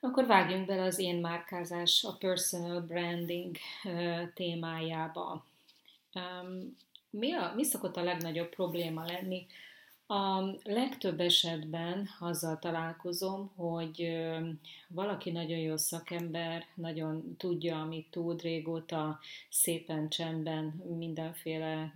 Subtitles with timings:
[0.00, 3.56] Akkor vágjunk bele az én márkázás, a personal branding
[4.34, 5.44] témájába.
[7.10, 9.46] Mi, a, mi szokott a legnagyobb probléma lenni?
[10.06, 14.26] A legtöbb esetben azzal találkozom, hogy
[14.88, 19.18] valaki nagyon jó szakember, nagyon tudja, amit tud, régóta
[19.50, 20.64] szépen csendben
[20.98, 21.94] mindenféle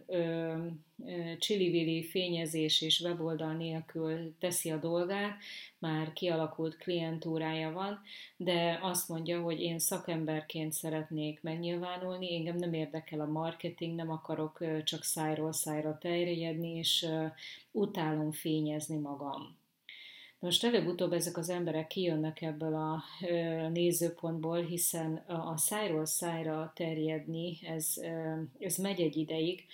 [1.38, 5.36] csili fényezés és weboldal nélkül teszi a dolgát,
[5.78, 8.00] már kialakult klientúrája van,
[8.36, 14.64] de azt mondja, hogy én szakemberként szeretnék megnyilvánulni, engem nem érdekel a marketing, nem akarok
[14.84, 17.06] csak szájról szájra terjedni, és
[17.70, 19.60] utálom fényezni magam.
[20.38, 23.02] Most előbb-utóbb ezek az emberek kijönnek ebből a
[23.68, 27.94] nézőpontból, hiszen a szájról szájra terjedni, ez,
[28.58, 29.64] ez megy egy ideig,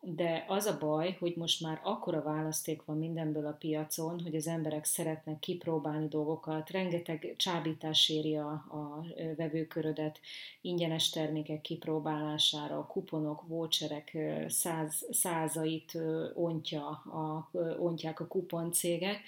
[0.00, 4.46] de az a baj, hogy most már akkora választék van mindenből a piacon, hogy az
[4.46, 9.06] emberek szeretnek kipróbálni dolgokat, rengeteg csábítás éri a, a
[9.36, 10.20] vevőkörödet,
[10.60, 14.16] ingyenes termékek kipróbálására, kuponok, voucherek
[14.48, 15.98] száz, százait
[16.34, 19.20] ontja a, ontják a kuponcégek,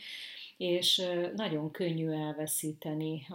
[0.59, 1.03] és
[1.37, 3.27] nagyon könnyű elveszíteni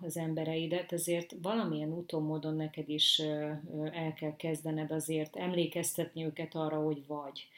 [0.00, 3.18] az embereidet, ezért valamilyen úton, módon neked is
[3.92, 7.48] el kell kezdened azért emlékeztetni őket arra, hogy vagy.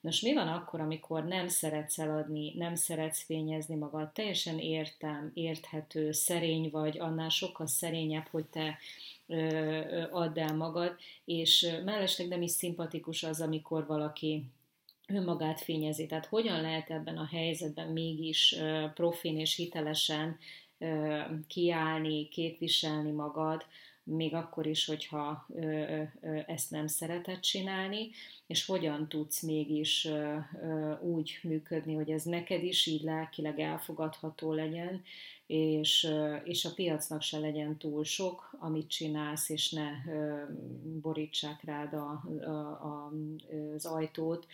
[0.00, 6.12] Nos, mi van akkor, amikor nem szeretsz eladni, nem szeretsz fényezni magad, teljesen értem, érthető,
[6.12, 8.78] szerény vagy, annál sokkal szerényebb, hogy te
[10.10, 14.44] add el magad, és mellesleg nem is szimpatikus az, amikor valaki
[15.10, 16.06] önmagát fényezi.
[16.06, 18.56] Tehát hogyan lehet ebben a helyzetben mégis
[18.94, 20.38] profin és hitelesen
[21.46, 23.64] kiállni, képviselni magad,
[24.02, 25.46] még akkor is, hogyha
[26.46, 28.10] ezt nem szereted csinálni,
[28.46, 30.08] és hogyan tudsz mégis
[31.00, 35.02] úgy működni, hogy ez neked is így lelkileg elfogadható legyen,
[35.46, 36.08] és,
[36.44, 39.90] és a piacnak se legyen túl sok, amit csinálsz, és ne
[41.00, 43.12] borítsák rád a, a, a,
[43.74, 44.46] az ajtót,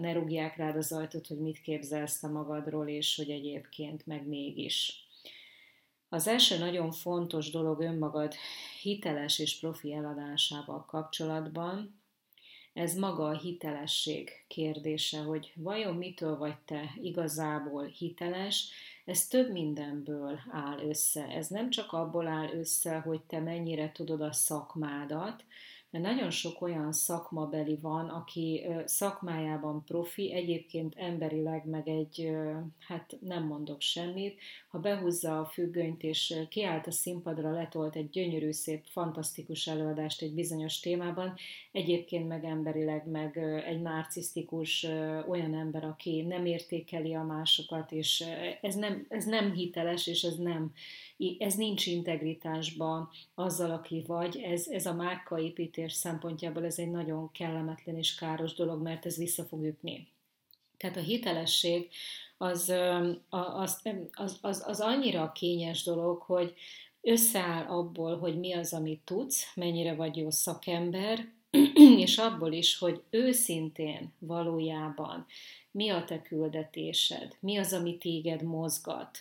[0.00, 5.08] ne rúgják rád az ajtót, hogy mit képzelsz te magadról, és hogy egyébként meg mégis.
[6.08, 8.34] Az első nagyon fontos dolog önmagad
[8.82, 12.02] hiteles és profi eladásával kapcsolatban,
[12.74, 18.70] ez maga a hitelesség kérdése, hogy vajon mitől vagy te igazából hiteles,
[19.04, 21.26] ez több mindenből áll össze.
[21.26, 25.44] Ez nem csak abból áll össze, hogy te mennyire tudod a szakmádat,
[25.94, 32.30] mert nagyon sok olyan szakmabeli van, aki szakmájában profi, egyébként emberileg meg egy,
[32.78, 38.52] hát nem mondok semmit, ha behúzza a függönyt és kiállt a színpadra, letolt egy gyönyörű,
[38.52, 41.34] szép, fantasztikus előadást egy bizonyos témában,
[41.72, 44.86] egyébként meg emberileg meg egy narcisztikus
[45.28, 48.24] olyan ember, aki nem értékeli a másokat, és
[48.60, 50.72] ez nem, ez nem hiteles, és ez nem
[51.38, 54.36] ez nincs integritásban azzal, aki vagy.
[54.36, 59.44] Ez, ez a márkaépítés szempontjából ez egy nagyon kellemetlen és káros dolog, mert ez vissza
[59.44, 60.08] fog ütni.
[60.76, 61.88] Tehát a hitelesség
[62.36, 62.74] az,
[63.28, 63.80] az,
[64.12, 66.54] az, az, az annyira kényes dolog, hogy
[67.00, 71.28] összeáll abból, hogy mi az, amit tudsz, mennyire vagy jó szakember,
[72.04, 75.26] és abból is, hogy őszintén valójában
[75.70, 79.18] mi a te küldetésed, mi az, ami téged mozgat,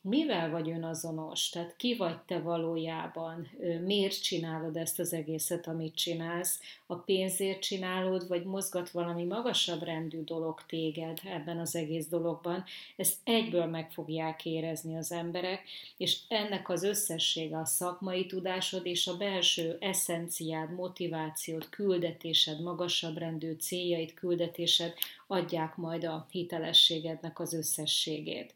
[0.00, 3.50] mivel vagy önazonos, tehát ki vagy te valójában,
[3.84, 10.22] miért csinálod ezt az egészet, amit csinálsz, a pénzért csinálod, vagy mozgat valami magasabb rendű
[10.24, 12.64] dolog téged ebben az egész dologban,
[12.96, 15.62] ezt egyből meg fogják érezni az emberek,
[15.96, 23.52] és ennek az összessége a szakmai tudásod és a belső eszenciád, motivációd, küldetésed, magasabb rendű
[23.52, 24.94] céljaid, küldetésed
[25.26, 28.54] adják majd a hitelességednek az összességét.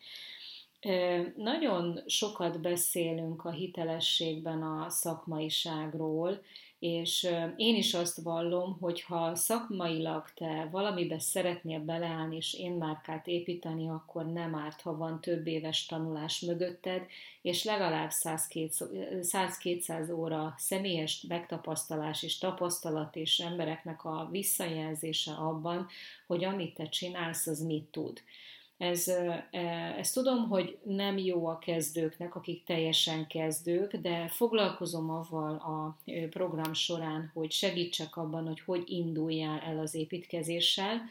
[1.37, 6.43] Nagyon sokat beszélünk a hitelességben a szakmaiságról,
[6.79, 13.27] és én is azt vallom, hogy ha szakmailag te valamibe szeretnél beleállni és én márkát
[13.27, 17.07] építeni, akkor nem árt, ha van több éves tanulás mögötted,
[17.43, 25.87] és legalább 100-200 óra személyes megtapasztalás és tapasztalat és embereknek a visszajelzése abban,
[26.27, 28.23] hogy amit te csinálsz, az mit tud.
[28.79, 29.09] Ez,
[29.99, 35.99] ezt tudom, hogy nem jó a kezdőknek, akik teljesen kezdők, de foglalkozom avval a
[36.31, 41.03] program során, hogy segítsek abban, hogy hogy induljál el az építkezéssel.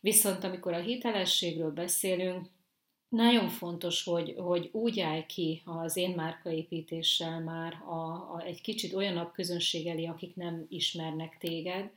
[0.00, 2.46] Viszont amikor a hitelességről beszélünk,
[3.08, 7.94] nagyon fontos, hogy, hogy úgy állj ki az én márkaépítéssel már a,
[8.34, 11.90] a, egy kicsit olyanabb közönség elé, akik nem ismernek téged,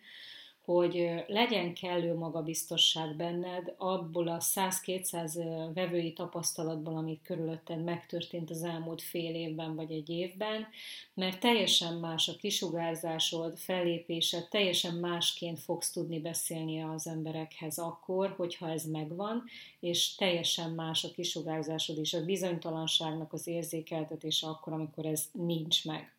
[0.69, 9.01] hogy legyen kellő magabiztosság benned abból a 100-200 vevői tapasztalatból, amit körülötted megtörtént az elmúlt
[9.01, 10.67] fél évben vagy egy évben,
[11.13, 18.69] mert teljesen más a kisugárzásod, fellépésed, teljesen másként fogsz tudni beszélni az emberekhez akkor, hogyha
[18.69, 19.43] ez megvan,
[19.79, 26.13] és teljesen más a kisugárzásod és a bizonytalanságnak az érzékeltetése akkor, amikor ez nincs meg.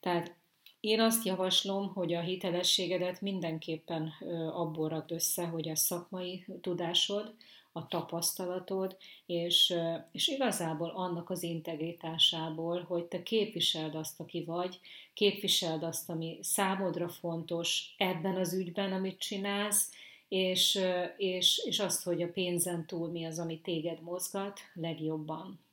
[0.00, 0.34] Tehát
[0.80, 4.12] én azt javaslom, hogy a hitelességedet mindenképpen
[4.52, 7.34] abból rakd össze, hogy a szakmai tudásod,
[7.76, 8.96] a tapasztalatod,
[9.26, 9.74] és,
[10.12, 14.80] és igazából annak az integritásából, hogy te képviseld azt, aki vagy,
[15.14, 19.90] képviseld azt, ami számodra fontos ebben az ügyben, amit csinálsz,
[20.28, 20.80] és,
[21.16, 25.65] és, és azt, hogy a pénzen túl mi az, ami téged mozgat legjobban.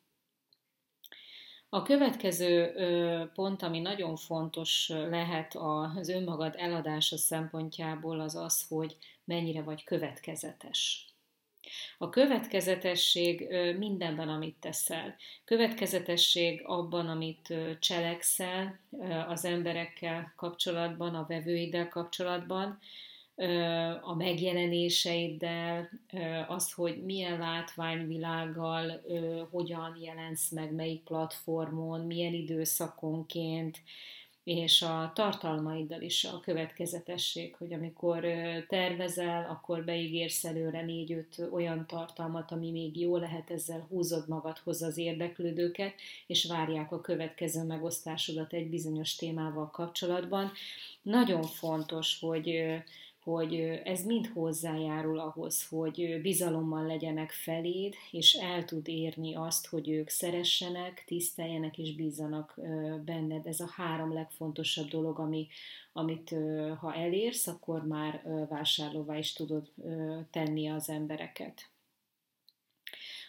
[1.74, 2.72] A következő
[3.34, 11.08] pont, ami nagyon fontos lehet az önmagad eladása szempontjából, az az, hogy mennyire vagy következetes.
[11.98, 13.48] A következetesség
[13.78, 15.16] mindenben, amit teszel.
[15.46, 18.80] Következetesség abban, amit cselekszel
[19.28, 22.80] az emberekkel kapcsolatban, a vevőiddel kapcsolatban,
[24.02, 25.90] a megjelenéseiddel,
[26.48, 29.02] az, hogy milyen látványvilággal,
[29.52, 33.82] hogyan jelensz meg, melyik platformon, milyen időszakonként,
[34.44, 38.26] és a tartalmaiddal is a következetesség, hogy amikor
[38.68, 44.98] tervezel, akkor beígérsz előre négy-öt olyan tartalmat, ami még jó lehet, ezzel húzod magadhoz az
[44.98, 45.94] érdeklődőket,
[46.28, 50.52] és várják a következő megosztásodat egy bizonyos témával kapcsolatban.
[51.02, 52.64] Nagyon fontos, hogy
[53.24, 53.54] hogy
[53.84, 60.10] ez mind hozzájárul ahhoz, hogy bizalommal legyenek feléd, és el tud érni azt, hogy ők
[60.10, 62.54] szeressenek, tiszteljenek és bízzanak
[63.06, 63.48] benned.
[63.48, 65.48] Ez a három legfontosabb dolog, ami,
[65.94, 66.36] amit
[66.80, 69.72] ha elérsz, akkor már vásárlóvá is tudod
[70.32, 71.68] tenni az embereket.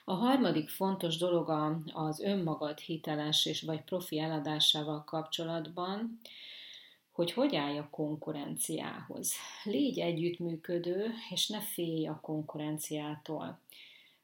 [0.04, 1.48] A harmadik fontos dolog
[1.92, 6.20] az önmagad hiteles és vagy profi eladásával kapcsolatban,
[7.14, 9.32] hogy hogy állj a konkurenciához.
[9.64, 13.58] Légy együttműködő, és ne félj a konkurenciától.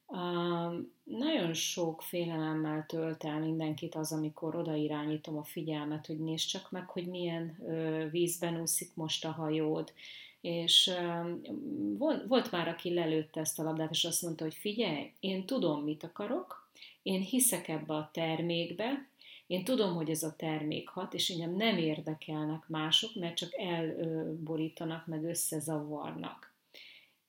[0.06, 6.70] Uh, nagyon sok félelemmel tölt el mindenkit az, amikor odairányítom a figyelmet, hogy nézd csak
[6.70, 9.92] meg, hogy milyen uh, vízben úszik most a hajód.
[10.40, 15.46] És uh, volt már, aki lelőtte ezt a labdát, és azt mondta, hogy figyelj, én
[15.46, 16.70] tudom, mit akarok,
[17.02, 19.09] én hiszek ebbe a termékbe,
[19.50, 25.06] én tudom, hogy ez a termék hat, és engem nem érdekelnek mások, mert csak elborítanak,
[25.06, 26.54] meg összezavarnak.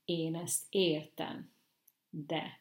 [0.06, 1.52] Én ezt értem,
[2.10, 2.60] de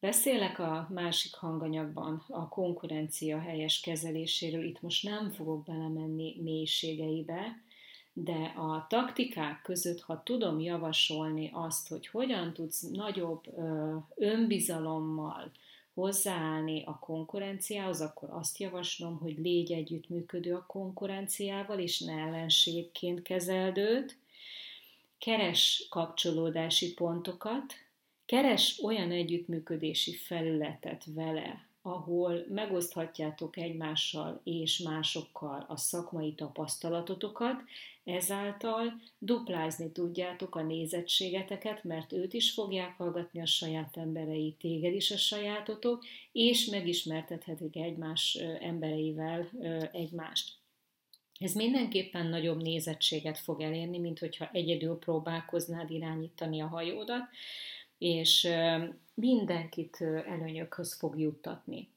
[0.00, 7.62] beszélek a másik hanganyagban a konkurencia helyes kezeléséről, itt most nem fogok belemenni mélységeibe,
[8.12, 13.44] de a taktikák között, ha tudom javasolni azt, hogy hogyan tudsz nagyobb
[14.14, 15.50] önbizalommal,
[15.96, 23.76] hozzáállni a konkurenciához, akkor azt javaslom, hogy légy együttműködő a konkurenciával, és ne ellenségként kezeld
[23.76, 24.16] őt.
[25.18, 27.74] Keres kapcsolódási pontokat,
[28.26, 37.62] keres olyan együttműködési felületet vele, ahol megoszthatjátok egymással és másokkal a szakmai tapasztalatotokat,
[38.04, 45.10] ezáltal duplázni tudjátok a nézettségeteket, mert őt is fogják hallgatni a saját emberei, téged is
[45.10, 49.48] a sajátotok, és megismertethetik egymás embereivel
[49.92, 50.52] egymást.
[51.38, 57.22] Ez mindenképpen nagyobb nézettséget fog elérni, mint hogyha egyedül próbálkoznád irányítani a hajódat,
[57.98, 58.48] és
[59.14, 61.88] mindenkit előnyökhöz fog juttatni.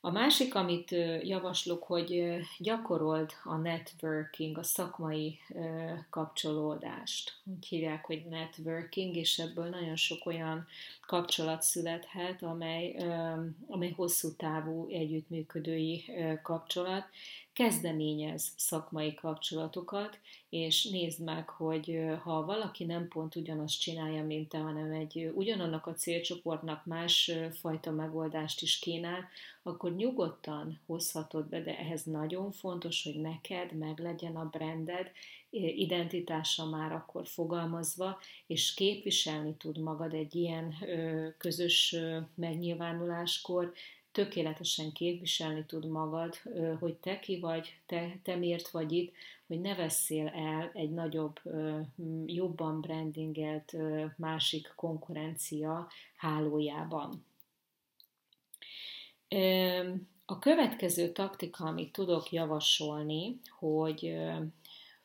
[0.00, 0.90] A másik, amit
[1.22, 2.24] javaslok, hogy
[2.58, 5.38] gyakorold a networking, a szakmai
[6.10, 7.32] kapcsolódást.
[7.44, 10.66] Úgy hívják, hogy networking, és ebből nagyon sok olyan
[11.06, 12.96] kapcsolat születhet, amely,
[13.66, 16.04] amely hosszú távú együttműködői
[16.42, 17.04] kapcsolat,
[17.54, 20.18] kezdeményez szakmai kapcsolatokat,
[20.48, 25.86] és nézd meg, hogy ha valaki nem pont ugyanazt csinálja, mint te, hanem egy ugyanannak
[25.86, 29.28] a célcsoportnak más fajta megoldást is kínál,
[29.62, 35.10] akkor nyugodtan hozhatod be, de ehhez nagyon fontos, hogy neked meglegyen a branded,
[35.50, 40.74] identitása már akkor fogalmazva, és képviselni tud magad egy ilyen
[41.38, 41.96] közös
[42.34, 43.72] megnyilvánuláskor,
[44.14, 46.34] tökéletesen képviselni tud magad,
[46.78, 49.14] hogy te ki vagy, te, te miért vagy itt,
[49.46, 51.40] hogy ne veszél el egy nagyobb,
[52.26, 53.76] jobban brandingelt
[54.16, 57.26] másik konkurencia hálójában.
[60.24, 64.16] A következő taktika, amit tudok javasolni, hogy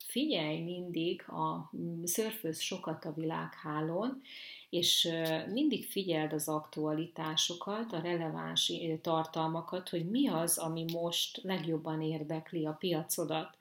[0.07, 1.71] figyelj mindig, a
[2.03, 4.21] szörfőz sokat a világhálón,
[4.69, 5.09] és
[5.51, 12.75] mindig figyeld az aktualitásokat, a releváns tartalmakat, hogy mi az, ami most legjobban érdekli a
[12.79, 13.57] piacodat.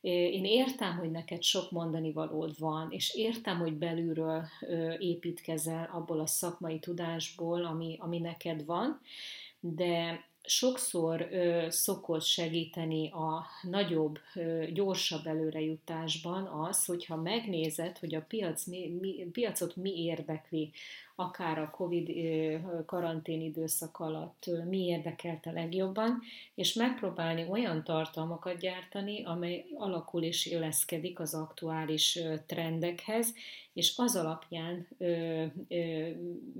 [0.00, 4.44] Én értem, hogy neked sok mondani valód van, és értem, hogy belülről
[4.98, 9.00] építkezel abból a szakmai tudásból, ami, ami neked van,
[9.66, 18.24] de sokszor ö, szokott segíteni a nagyobb, ö, gyorsabb előrejutásban az, hogyha megnézed, hogy a
[18.28, 20.72] piac mi, mi, piacot mi érdekli,
[21.14, 22.10] akár a Covid
[22.86, 26.22] karantén időszak alatt mi érdekelte legjobban,
[26.54, 33.34] és megpróbálni olyan tartalmakat gyártani, amely alakul és illeszkedik az aktuális trendekhez,
[33.72, 36.08] és az alapján ö, ö,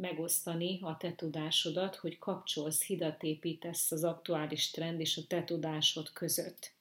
[0.01, 6.13] megosztani a te tudásodat, hogy kapcsolsz, hidat építesz az aktuális trend és a te tudásod
[6.13, 6.73] között.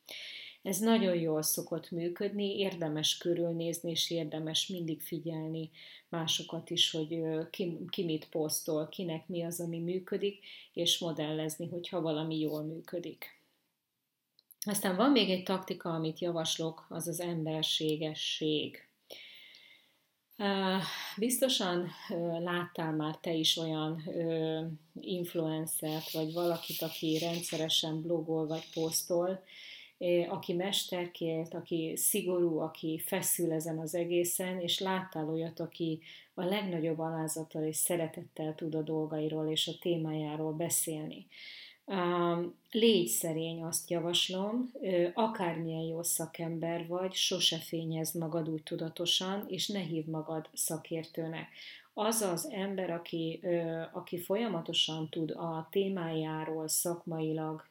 [0.64, 5.70] Ez nagyon jól szokott működni, érdemes körülnézni, és érdemes mindig figyelni
[6.10, 12.02] másokat is, hogy ki, ki mit posztol, kinek mi az, ami működik, és modellezni, hogyha
[12.02, 13.42] valami jól működik.
[14.66, 18.88] Aztán van még egy taktika, amit javaslok, az az emberségesség.
[21.18, 21.90] Biztosan
[22.40, 24.04] láttál már te is olyan
[25.02, 29.44] influencert, vagy valakit, aki rendszeresen blogol vagy posztol,
[30.30, 36.00] aki mesterkélt, aki szigorú, aki feszül ezen az egészen, és láttál olyat, aki
[36.34, 41.28] a legnagyobb alázattal és szeretettel tud a dolgairól és a témájáról beszélni.
[42.72, 44.72] Légy szerény, azt javaslom,
[45.14, 51.48] akármilyen jó szakember vagy, sose fényezd magad úgy tudatosan, és ne hív magad szakértőnek
[51.94, 53.42] az az ember, aki,
[53.92, 57.68] aki folyamatosan tud a témájáról szakmailag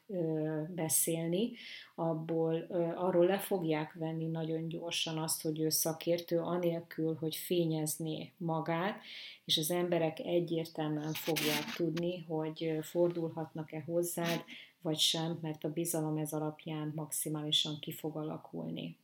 [0.67, 1.51] beszélni,
[1.95, 9.01] abból arról le fogják venni nagyon gyorsan azt, hogy ő szakértő, anélkül, hogy fényezné magát,
[9.45, 14.43] és az emberek egyértelműen fogják tudni, hogy fordulhatnak-e hozzád,
[14.81, 18.97] vagy sem, mert a bizalom ez alapján maximálisan ki fog alakulni.